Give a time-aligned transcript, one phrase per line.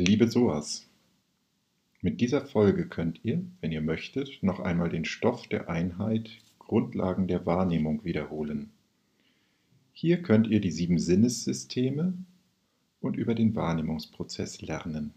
[0.00, 0.88] Liebe Soas,
[2.02, 7.26] mit dieser Folge könnt ihr, wenn ihr möchtet, noch einmal den Stoff der Einheit Grundlagen
[7.26, 8.70] der Wahrnehmung wiederholen.
[9.92, 12.14] Hier könnt ihr die sieben Sinnessysteme
[13.00, 15.14] und über den Wahrnehmungsprozess lernen.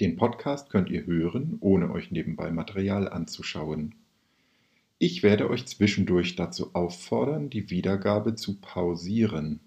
[0.00, 3.94] Den Podcast könnt ihr hören, ohne euch nebenbei Material anzuschauen.
[4.98, 9.60] Ich werde euch zwischendurch dazu auffordern, die Wiedergabe zu pausieren.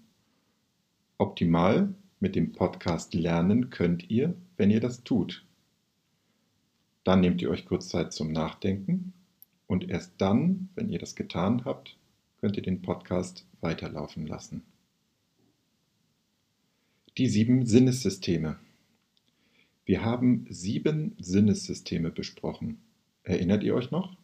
[1.16, 5.44] Optimal mit dem Podcast lernen könnt ihr, wenn ihr das tut.
[7.02, 9.14] Dann nehmt ihr euch kurz Zeit zum Nachdenken
[9.66, 11.96] und erst dann, wenn ihr das getan habt,
[12.40, 14.62] könnt ihr den Podcast weiterlaufen lassen.
[17.16, 18.58] Die sieben Sinnessysteme.
[19.84, 22.80] Wir haben sieben Sinnessysteme besprochen.
[23.22, 24.16] Erinnert ihr euch noch?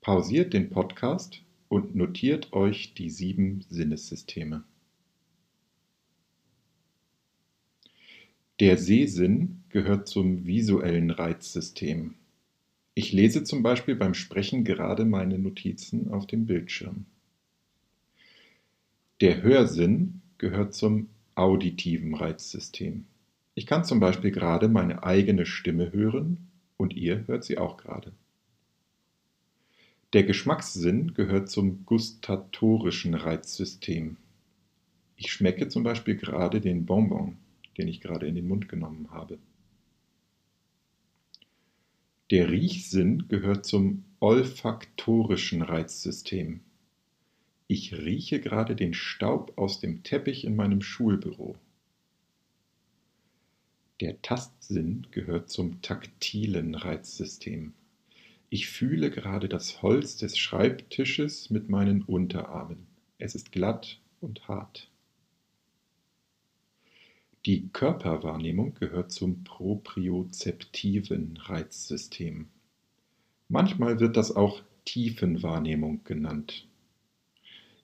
[0.00, 4.64] Pausiert den Podcast und notiert euch die sieben Sinnessysteme.
[8.60, 12.16] Der Sehsinn gehört zum visuellen Reizsystem.
[12.92, 17.06] Ich lese zum Beispiel beim Sprechen gerade meine Notizen auf dem Bildschirm.
[19.22, 23.06] Der Hörsinn gehört zum auditiven Reizsystem.
[23.54, 28.12] Ich kann zum Beispiel gerade meine eigene Stimme hören und ihr hört sie auch gerade.
[30.12, 34.18] Der Geschmackssinn gehört zum gustatorischen Reizsystem.
[35.16, 37.38] Ich schmecke zum Beispiel gerade den Bonbon,
[37.80, 39.38] den ich gerade in den Mund genommen habe.
[42.30, 46.60] Der Riechsinn gehört zum olfaktorischen Reizsystem.
[47.68, 51.56] Ich rieche gerade den Staub aus dem Teppich in meinem Schulbüro.
[54.00, 57.72] Der Tastsinn gehört zum taktilen Reizsystem.
[58.50, 62.86] Ich fühle gerade das Holz des Schreibtisches mit meinen Unterarmen.
[63.16, 64.89] Es ist glatt und hart.
[67.46, 72.48] Die Körperwahrnehmung gehört zum propriozeptiven Reizsystem.
[73.48, 76.68] Manchmal wird das auch Tiefenwahrnehmung genannt.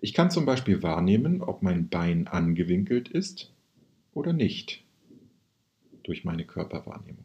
[0.00, 3.50] Ich kann zum Beispiel wahrnehmen, ob mein Bein angewinkelt ist
[4.12, 4.84] oder nicht
[6.02, 7.24] durch meine Körperwahrnehmung.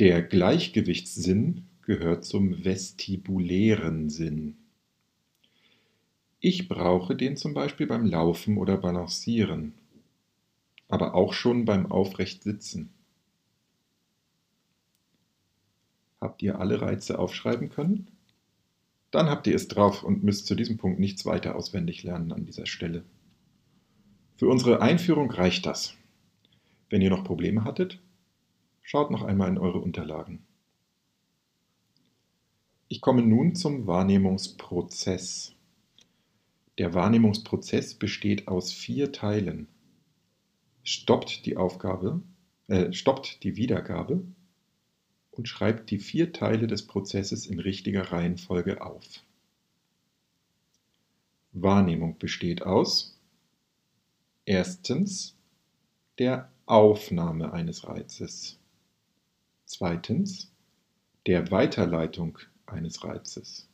[0.00, 4.56] Der Gleichgewichtssinn gehört zum vestibulären Sinn.
[6.40, 9.72] Ich brauche den zum Beispiel beim Laufen oder Balancieren,
[10.94, 12.88] aber auch schon beim Aufrechtsitzen.
[16.20, 18.06] Habt ihr alle Reize aufschreiben können?
[19.10, 22.46] Dann habt ihr es drauf und müsst zu diesem Punkt nichts weiter auswendig lernen an
[22.46, 23.04] dieser Stelle.
[24.36, 25.96] Für unsere Einführung reicht das.
[26.90, 28.00] Wenn ihr noch Probleme hattet,
[28.80, 30.46] schaut noch einmal in eure Unterlagen.
[32.86, 35.56] Ich komme nun zum Wahrnehmungsprozess.
[36.78, 39.66] Der Wahrnehmungsprozess besteht aus vier Teilen.
[40.84, 42.22] Stoppt die Aufgabe,
[42.68, 44.22] äh, stoppt die Wiedergabe,
[45.36, 49.04] und schreibt die vier Teile des Prozesses in richtiger Reihenfolge auf.
[51.52, 53.18] Wahrnehmung besteht aus
[54.44, 55.36] erstens
[56.18, 58.58] der Aufnahme eines Reizes,
[59.64, 60.52] zweitens
[61.26, 63.68] der Weiterleitung eines Reizes,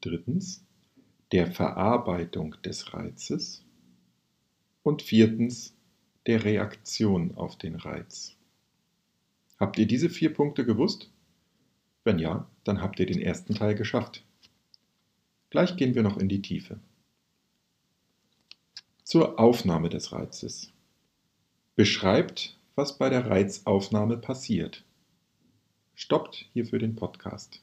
[0.00, 0.64] drittens
[1.32, 3.64] der Verarbeitung des Reizes.
[4.82, 5.74] Und viertens
[6.28, 8.36] der Reaktion auf den Reiz.
[9.58, 11.10] Habt ihr diese vier Punkte gewusst?
[12.04, 14.22] Wenn ja, dann habt ihr den ersten Teil geschafft.
[15.48, 16.78] Gleich gehen wir noch in die Tiefe.
[19.04, 20.70] Zur Aufnahme des Reizes.
[21.76, 24.84] Beschreibt, was bei der Reizaufnahme passiert.
[25.94, 27.62] Stoppt hierfür den Podcast.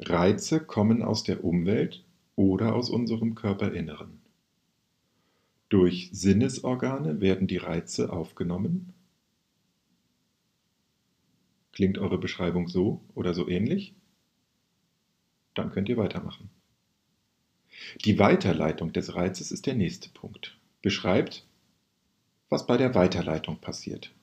[0.00, 4.25] Reize kommen aus der Umwelt oder aus unserem Körperinneren.
[5.68, 8.92] Durch Sinnesorgane werden die Reize aufgenommen.
[11.72, 13.94] Klingt eure Beschreibung so oder so ähnlich?
[15.54, 16.50] Dann könnt ihr weitermachen.
[18.04, 20.56] Die Weiterleitung des Reizes ist der nächste Punkt.
[20.82, 21.44] Beschreibt,
[22.48, 24.14] was bei der Weiterleitung passiert.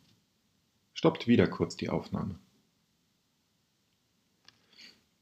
[0.93, 2.39] Stoppt wieder kurz die Aufnahme.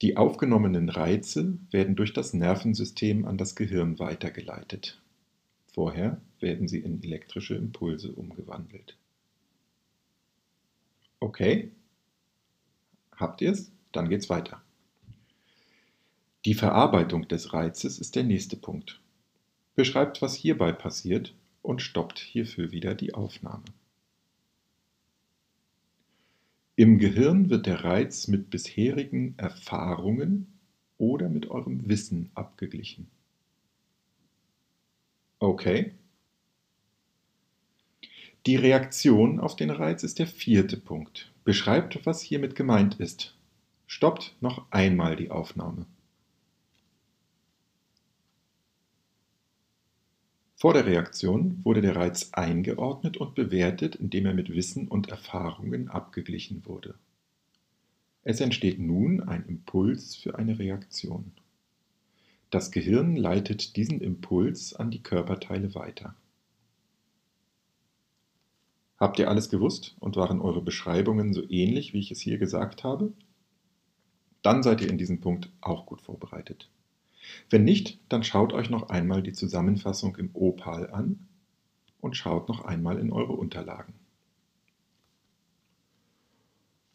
[0.01, 5.00] Die aufgenommenen Reize werden durch das Nervensystem an das Gehirn weitergeleitet.
[5.71, 8.97] Vorher werden sie in elektrische Impulse umgewandelt.
[11.19, 11.71] Okay?
[13.15, 13.71] Habt ihr es?
[13.91, 14.61] Dann geht's weiter.
[16.45, 18.99] Die Verarbeitung des Reizes ist der nächste Punkt.
[19.75, 23.65] Beschreibt, was hierbei passiert und stoppt hierfür wieder die Aufnahme.
[26.75, 30.47] Im Gehirn wird der Reiz mit bisherigen Erfahrungen
[30.97, 33.07] oder mit eurem Wissen abgeglichen.
[35.41, 35.95] Okay.
[38.45, 41.31] Die Reaktion auf den Reiz ist der vierte Punkt.
[41.43, 43.35] Beschreibt, was hiermit gemeint ist.
[43.87, 45.87] Stoppt noch einmal die Aufnahme.
[50.57, 55.89] Vor der Reaktion wurde der Reiz eingeordnet und bewertet, indem er mit Wissen und Erfahrungen
[55.89, 56.93] abgeglichen wurde.
[58.23, 61.31] Es entsteht nun ein Impuls für eine Reaktion.
[62.51, 66.15] Das Gehirn leitet diesen Impuls an die Körperteile weiter.
[68.97, 72.83] Habt ihr alles gewusst und waren eure Beschreibungen so ähnlich, wie ich es hier gesagt
[72.83, 73.13] habe?
[74.41, 76.69] Dann seid ihr in diesem Punkt auch gut vorbereitet.
[77.49, 81.25] Wenn nicht, dann schaut euch noch einmal die Zusammenfassung im Opal an
[82.01, 83.93] und schaut noch einmal in eure Unterlagen.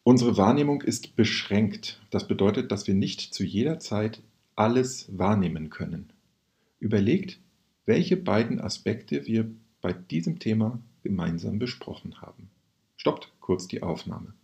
[0.02, 2.00] Unsere Wahrnehmung ist beschränkt.
[2.10, 4.22] Das bedeutet, dass wir nicht zu jeder Zeit
[4.56, 6.12] alles wahrnehmen können.
[6.80, 7.38] Überlegt,
[7.84, 9.50] welche beiden Aspekte wir
[9.80, 12.50] bei diesem Thema gemeinsam besprochen haben.
[12.96, 14.34] Stoppt kurz die Aufnahme.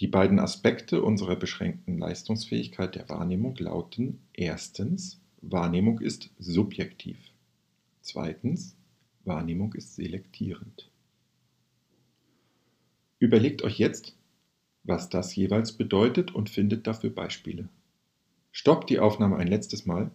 [0.00, 7.18] Die beiden Aspekte unserer beschränkten Leistungsfähigkeit der Wahrnehmung lauten erstens, Wahrnehmung ist subjektiv.
[8.00, 8.76] Zweitens,
[9.24, 10.90] Wahrnehmung ist selektierend.
[13.20, 14.16] Überlegt euch jetzt,
[14.84, 17.68] was das jeweils bedeutet und findet dafür Beispiele.
[18.50, 20.10] Stoppt die Aufnahme ein letztes Mal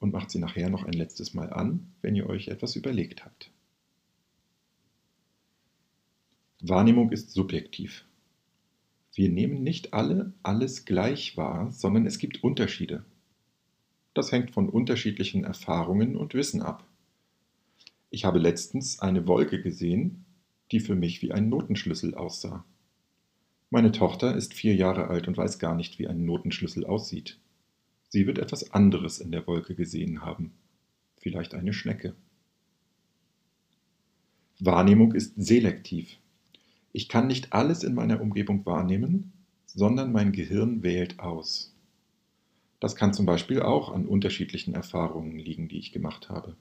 [0.00, 3.50] und macht sie nachher noch ein letztes Mal an, wenn ihr euch etwas überlegt habt.
[6.60, 8.04] Wahrnehmung ist subjektiv.
[9.14, 13.04] Wir nehmen nicht alle alles gleich wahr, sondern es gibt Unterschiede.
[14.14, 16.86] Das hängt von unterschiedlichen Erfahrungen und Wissen ab.
[18.10, 20.24] Ich habe letztens eine Wolke gesehen,
[20.70, 22.64] die für mich wie ein Notenschlüssel aussah.
[23.74, 27.38] Meine Tochter ist vier Jahre alt und weiß gar nicht, wie ein Notenschlüssel aussieht.
[28.10, 30.52] Sie wird etwas anderes in der Wolke gesehen haben.
[31.16, 32.14] Vielleicht eine Schnecke.
[34.60, 36.18] Wahrnehmung ist selektiv.
[36.92, 39.32] Ich kann nicht alles in meiner Umgebung wahrnehmen,
[39.64, 41.74] sondern mein Gehirn wählt aus.
[42.78, 46.56] Das kann zum Beispiel auch an unterschiedlichen Erfahrungen liegen, die ich gemacht habe.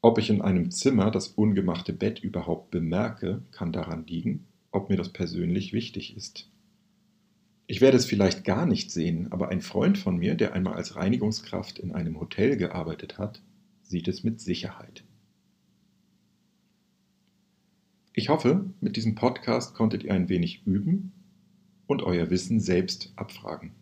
[0.00, 4.96] Ob ich in einem Zimmer das ungemachte Bett überhaupt bemerke, kann daran liegen, ob mir
[4.96, 6.48] das persönlich wichtig ist.
[7.66, 10.96] Ich werde es vielleicht gar nicht sehen, aber ein Freund von mir, der einmal als
[10.96, 13.40] Reinigungskraft in einem Hotel gearbeitet hat,
[13.82, 15.04] sieht es mit Sicherheit.
[18.14, 21.12] Ich hoffe, mit diesem Podcast konntet ihr ein wenig üben
[21.86, 23.72] und euer Wissen selbst abfragen.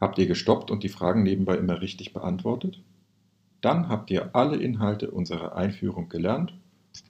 [0.00, 2.82] Habt ihr gestoppt und die Fragen nebenbei immer richtig beantwortet?
[3.62, 6.52] Dann habt ihr alle Inhalte unserer Einführung gelernt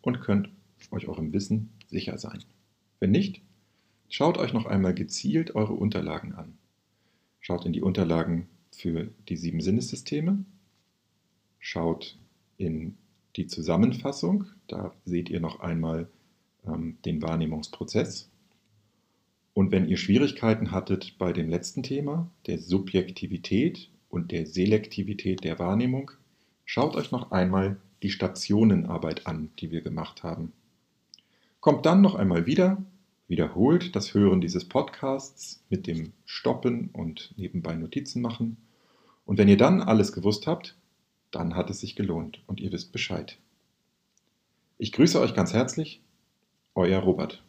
[0.02, 0.50] und könnt
[0.92, 2.44] euch eurem Wissen sicher sein.
[3.00, 3.42] Wenn nicht,
[4.08, 6.56] schaut euch noch einmal gezielt eure Unterlagen an.
[7.40, 10.44] Schaut in die Unterlagen für die sieben Sinnessysteme,
[11.58, 12.18] schaut
[12.56, 12.96] in
[13.36, 16.08] die Zusammenfassung, da seht ihr noch einmal
[16.66, 18.30] ähm, den Wahrnehmungsprozess.
[19.54, 25.58] Und wenn ihr Schwierigkeiten hattet bei dem letzten Thema, der Subjektivität und der Selektivität der
[25.58, 26.10] Wahrnehmung,
[26.64, 30.52] schaut euch noch einmal die Stationenarbeit an, die wir gemacht haben.
[31.64, 32.84] Kommt dann noch einmal wieder
[33.26, 38.58] Wiederholt das Hören dieses Podcasts mit dem Stoppen und nebenbei Notizen machen.
[39.24, 40.76] Und wenn ihr dann alles gewusst habt,
[41.30, 43.38] dann hat es sich gelohnt und ihr wisst Bescheid.
[44.76, 46.02] Ich grüße euch ganz herzlich,
[46.74, 47.42] euer Robert.